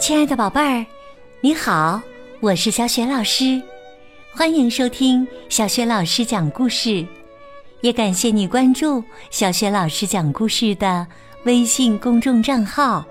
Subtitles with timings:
[0.00, 0.86] 亲爱的宝贝儿，
[1.42, 2.00] 你好，
[2.40, 3.60] 我是小雪老师，
[4.32, 7.06] 欢迎收听小雪老师讲故事，
[7.82, 11.06] 也感谢你关注小雪老师讲故事的
[11.44, 13.04] 微信公众账号。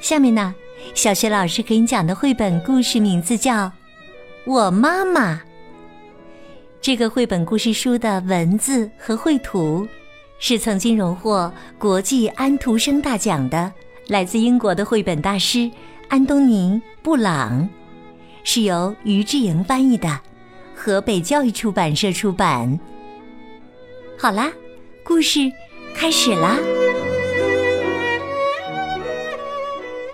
[0.00, 0.54] 下面呢，
[0.94, 3.64] 小雪老师给你讲的绘本故事名字叫
[4.44, 5.34] 《我妈妈》。
[6.80, 9.86] 这个绘本故事书的文字和绘图
[10.38, 13.72] 是曾经荣获国际安徒生大奖的
[14.06, 15.68] 来自英国的绘本大师。
[16.08, 17.68] 安东尼·布朗
[18.42, 20.20] 是由于志莹翻译的，
[20.74, 22.78] 河北教育出版社出版。
[24.18, 24.52] 好啦，
[25.04, 25.50] 故事
[25.94, 26.56] 开始啦！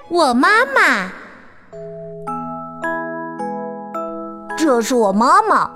[0.08, 1.12] 我妈妈，
[4.56, 5.70] 这是我妈妈，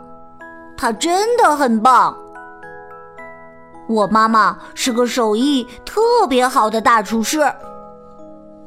[0.76, 2.16] 她真的很棒。
[3.88, 7.40] 我妈妈是个手艺特别好的大厨师。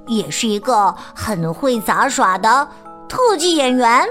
[0.08, 2.68] 也是一个很会杂耍的
[3.08, 4.08] 特技演员。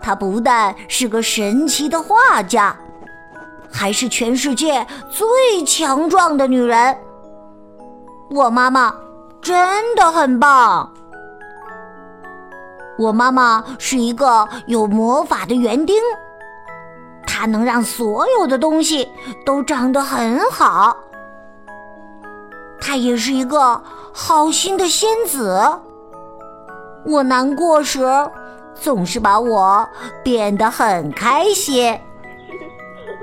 [0.00, 2.76] 她不但是个神奇的画家，
[3.70, 6.96] 还是全世界最强壮的女人。
[8.30, 8.94] 我妈妈
[9.40, 10.92] 真的很棒。
[12.98, 15.96] 我妈妈是一个有魔法的园丁，
[17.26, 19.08] 她能让所有的东西
[19.44, 20.96] 都长得很好。
[22.80, 23.82] 她也是一个。
[24.18, 25.60] 好心的仙子，
[27.04, 28.00] 我难过时
[28.74, 29.86] 总是把我
[30.24, 32.00] 变得很开心。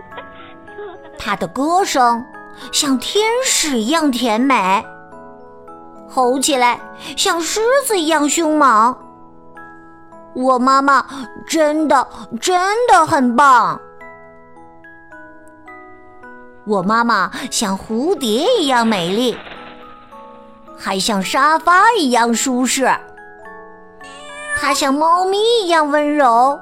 [1.17, 2.23] 他的歌声
[2.71, 4.85] 像天使一样甜美，
[6.07, 6.79] 吼起来
[7.17, 8.95] 像狮子一样凶猛。
[10.35, 11.03] 我妈妈
[11.47, 12.07] 真的
[12.39, 12.55] 真
[12.87, 13.81] 的很棒。
[16.67, 19.35] 我妈妈像蝴蝶一样美丽。
[20.77, 22.89] 还像沙发一样舒适，
[24.59, 26.59] 它像猫咪一样温柔，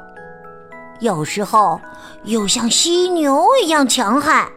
[0.99, 1.79] 有时候
[2.23, 4.47] 又像犀牛一样强悍。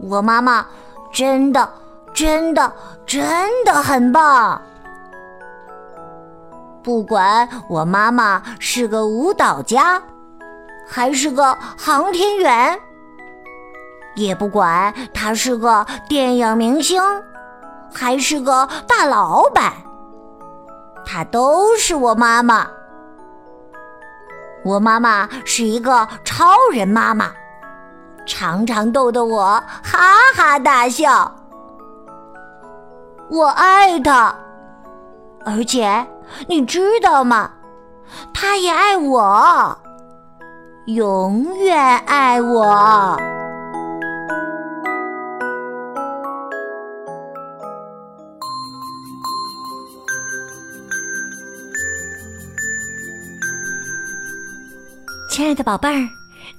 [0.00, 0.66] 我妈妈
[1.12, 1.72] 真的、
[2.12, 2.72] 真的、
[3.06, 3.24] 真
[3.64, 4.60] 的很棒。
[6.82, 10.02] 不管我妈妈是个舞蹈家，
[10.86, 12.78] 还是个航天员，
[14.16, 17.00] 也不管她是个电影明星。
[17.94, 19.72] 还是个大老板，
[21.06, 22.66] 她都是我妈妈。
[24.64, 27.30] 我妈妈是一个超人妈妈，
[28.26, 31.30] 常常逗得我哈哈大笑。
[33.30, 34.34] 我爱她，
[35.44, 36.06] 而且
[36.48, 37.50] 你知道吗？
[38.32, 39.78] 她也爱我，
[40.86, 43.16] 永远爱我。
[55.34, 56.08] 亲爱的宝贝儿，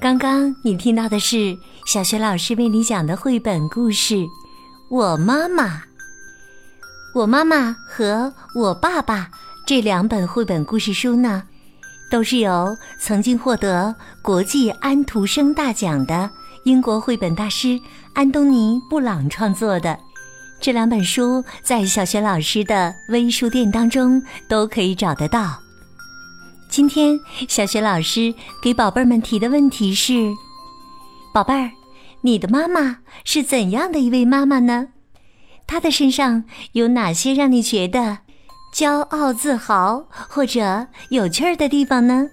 [0.01, 4.15] 刚刚你听到的是小学老师为你讲的绘本故事
[4.89, 5.77] 《我妈妈》。
[7.13, 9.29] 我妈妈和我爸爸
[9.65, 11.41] 这两本绘本故事书呢，
[12.11, 16.29] 都是由曾经获得国际安徒生大奖的
[16.65, 17.79] 英国绘本大师
[18.13, 19.97] 安东尼·布朗创作的。
[20.59, 25.64] 这两本书在小学老师的微书店当中都可以找得到。
[26.75, 30.33] 今天，小雪老师给宝贝儿们提的问题是：
[31.33, 31.71] 宝贝儿，
[32.19, 34.89] 你的妈妈是怎样的一位妈妈呢？
[35.65, 36.43] 她的身上
[36.73, 38.17] 有哪些让你觉得
[38.75, 42.27] 骄傲、自豪或者有趣儿的地方呢？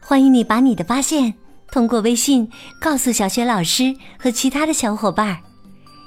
[0.00, 1.34] 欢迎你把你的发现
[1.70, 2.50] 通过微信
[2.80, 5.36] 告诉小雪老师和其他的小伙伴儿。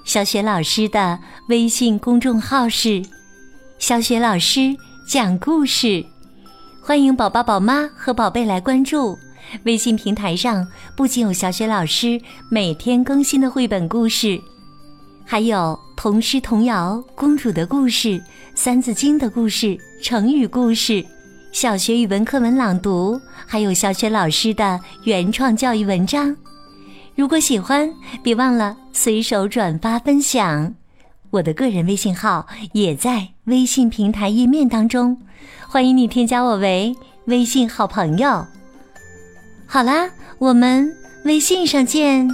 [0.03, 3.03] 小雪老师的微信公众号是
[3.77, 4.75] “小雪老师
[5.07, 6.03] 讲故事”。
[6.83, 9.17] 欢迎宝宝、宝妈和宝贝来关注
[9.65, 12.19] 微信平台上，不仅有小雪老师
[12.49, 14.41] 每天更新的绘本故事，
[15.23, 18.19] 还有童诗童谣、公主的故事、
[18.55, 21.05] 三字经的故事、成语故事、
[21.51, 26.35] 小学语文课文朗读，还有小雪老师的原创教育文章。
[27.15, 27.93] 如果喜欢，
[28.23, 30.73] 别忘了随手转发分享。
[31.29, 35.21] 我的个人微信号也在微信平台页面当中。
[35.71, 36.93] 欢迎你添加我为
[37.27, 38.45] 微信好朋友。
[39.65, 42.27] 好啦，我们微信上见。